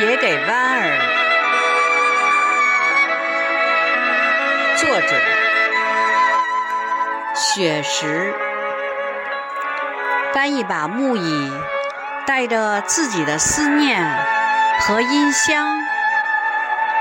[0.00, 0.96] 写给弯儿，
[4.78, 5.08] 作者
[7.34, 8.32] 雪石。
[10.32, 11.52] 搬一把木椅，
[12.26, 14.02] 带着自己的思念
[14.80, 15.78] 和音箱，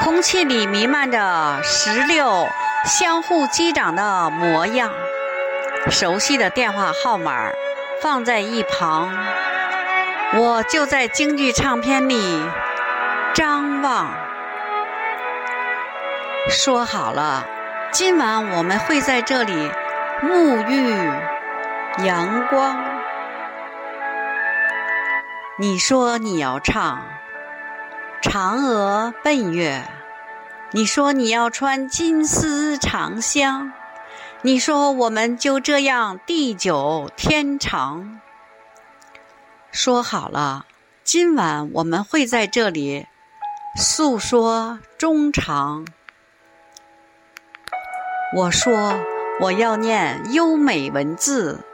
[0.00, 2.46] 空气里弥漫着石榴
[2.84, 4.90] 相互击掌的模样。
[5.88, 7.48] 熟悉的电话号码
[8.02, 9.16] 放在一旁，
[10.34, 12.44] 我就在京剧唱片里
[13.34, 14.14] 张望。
[16.50, 17.46] 说好了，
[17.90, 19.70] 今晚我们会在这里
[20.22, 20.90] 沐浴
[22.04, 22.76] 阳光。
[25.58, 27.02] 你说你要唱
[28.28, 29.82] 《嫦娥奔月》，
[30.72, 33.72] 你说你要穿金丝长香，
[34.42, 38.20] 你说我们就这样地久天长。
[39.70, 40.66] 说好了，
[41.02, 43.06] 今晚我们会在这里
[43.74, 45.86] 诉说衷肠。
[48.36, 49.00] 我说
[49.40, 51.64] 我要念优美文字，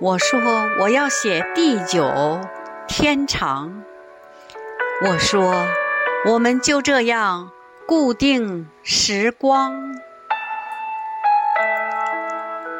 [0.00, 0.40] 我说
[0.80, 2.40] 我要写地久。
[2.88, 3.84] 天长，
[5.04, 5.54] 我说，
[6.26, 7.52] 我们就这样
[7.86, 9.94] 固定时光。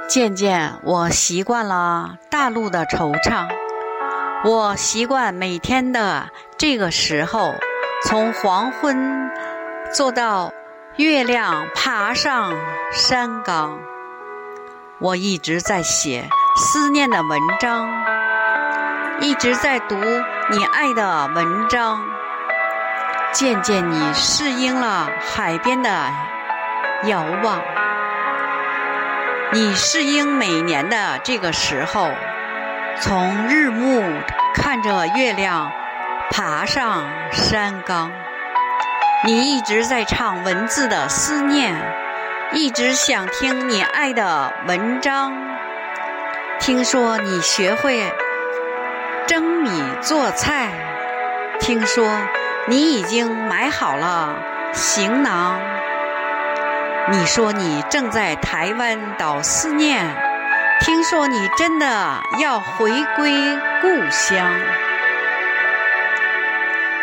[0.08, 3.48] 渐渐，我习惯了大陆的惆怅，
[4.44, 7.54] 我习惯每天的这个时候，
[8.00, 9.28] 从黄昏
[9.92, 10.52] 坐到
[10.96, 12.54] 月亮爬上
[12.92, 13.80] 山岗。
[15.00, 17.88] 我一直在写思念的文章。
[19.20, 22.00] 一直在读你爱的文章，
[23.32, 25.90] 渐渐你适应了海边的
[27.02, 27.60] 遥望，
[29.52, 32.12] 你适应每年的这个时候，
[33.00, 34.04] 从日暮
[34.54, 35.72] 看着月亮
[36.30, 38.12] 爬上山岗。
[39.24, 41.74] 你一直在唱文字的思念，
[42.52, 45.32] 一直想听你爱的文章。
[46.60, 48.12] 听说你学会。
[49.26, 50.70] 蒸米做菜，
[51.60, 52.08] 听说
[52.66, 54.34] 你已经买好了
[54.72, 55.60] 行囊。
[57.10, 60.06] 你说你正在台湾岛思念，
[60.80, 64.50] 听说你真的要回归故乡。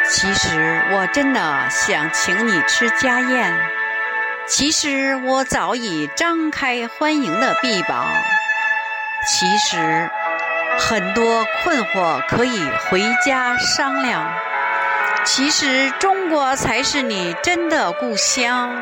[0.09, 3.59] 其实我真的想请你吃家宴，
[4.47, 8.05] 其实我早已张开欢迎的臂膀。
[9.27, 10.09] 其实。
[10.77, 14.29] 很多困惑可以回家商量。
[15.23, 18.75] 其实中国才是你真的故乡。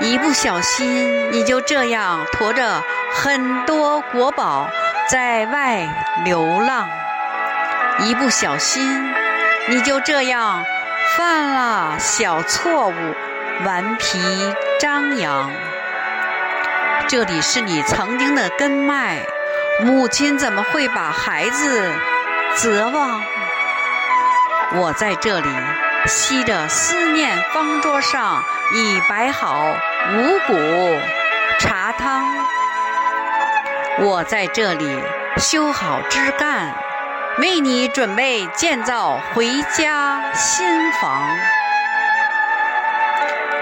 [0.00, 2.82] 一不小心，你就这样驮着
[3.14, 4.68] 很多国宝
[5.08, 5.88] 在外
[6.24, 6.88] 流浪。
[8.00, 9.14] 一不小心，
[9.68, 10.64] 你就这样
[11.16, 13.14] 犯了小错误，
[13.64, 14.20] 顽皮
[14.78, 15.50] 张扬。
[17.08, 19.18] 这里是你曾经的根脉。
[19.82, 21.92] 母亲怎么会把孩子
[22.54, 23.22] 责望？
[24.74, 25.48] 我在这里
[26.06, 29.76] 吸着思念，方桌上已摆好
[30.14, 30.98] 五谷
[31.58, 32.24] 茶汤。
[33.98, 35.02] 我在这里
[35.36, 36.72] 修好枝干，
[37.38, 41.22] 为你准备建造回家新房。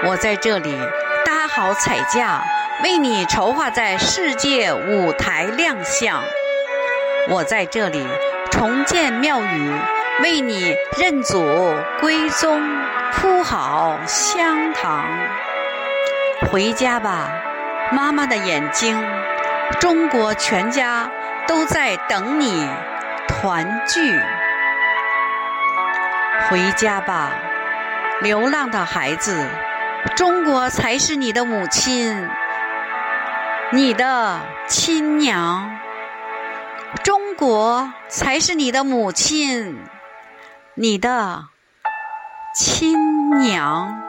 [0.05, 0.77] 我在这里
[1.25, 2.43] 搭好彩架。
[2.83, 6.21] 为你筹划在世界舞台亮相，
[7.29, 8.05] 我在这里
[8.51, 9.71] 重建庙宇，
[10.21, 12.61] 为你认祖归宗，
[13.13, 15.05] 铺好香堂。
[16.51, 17.29] 回家吧，
[17.93, 19.01] 妈妈的眼睛，
[19.79, 21.09] 中国全家
[21.47, 22.69] 都在等你
[23.35, 24.17] 团聚。
[26.47, 27.31] 回家吧，
[28.21, 29.45] 流浪的孩子，
[30.15, 32.29] 中国才是你的母亲。
[33.71, 35.77] 你的亲娘，
[37.03, 39.77] 中国才是你的母亲，
[40.75, 41.45] 你的
[42.55, 44.01] 亲娘。